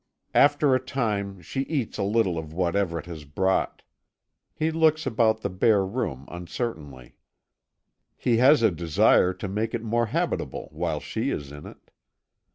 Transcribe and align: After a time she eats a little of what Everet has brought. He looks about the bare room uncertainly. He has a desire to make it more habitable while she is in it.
After 0.33 0.73
a 0.73 0.79
time 0.79 1.41
she 1.43 1.59
eats 1.61 1.99
a 1.99 2.03
little 2.03 2.39
of 2.39 2.53
what 2.53 2.75
Everet 2.75 3.05
has 3.05 3.23
brought. 3.23 3.83
He 4.55 4.71
looks 4.71 5.05
about 5.05 5.41
the 5.41 5.49
bare 5.51 5.85
room 5.85 6.25
uncertainly. 6.27 7.13
He 8.17 8.37
has 8.37 8.63
a 8.63 8.71
desire 8.71 9.31
to 9.33 9.47
make 9.47 9.75
it 9.75 9.83
more 9.83 10.07
habitable 10.07 10.69
while 10.71 11.01
she 11.01 11.29
is 11.29 11.51
in 11.51 11.67
it. 11.67 11.91